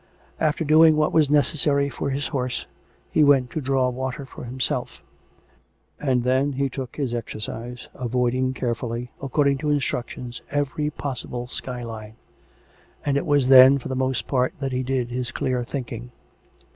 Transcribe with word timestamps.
After 0.39 0.65
doing 0.65 0.95
what 0.97 1.13
was 1.13 1.29
necessary 1.29 1.87
for 1.87 2.09
his 2.09 2.29
horse, 2.29 2.65
he 3.11 3.23
went 3.23 3.51
to 3.51 3.61
draw 3.61 3.87
water 3.91 4.25
for 4.25 4.45
himself; 4.45 5.01
and 5.99 6.23
then 6.23 6.53
took 6.71 6.95
his 6.95 7.13
exercise, 7.13 7.87
avoiding 7.93 8.51
carefully, 8.53 9.11
according 9.21 9.59
to 9.59 9.69
instructions, 9.69 10.41
every 10.49 10.89
possible 10.89 11.45
skyline. 11.45 12.15
And 13.05 13.15
it 13.15 13.27
was 13.27 13.47
then, 13.47 13.77
for 13.77 13.89
the 13.89 13.95
most 13.95 14.25
part, 14.25 14.55
that 14.59 14.71
he 14.71 14.81
did 14.81 15.11
his 15.11 15.31
clear 15.31 15.63
thinking. 15.63 16.11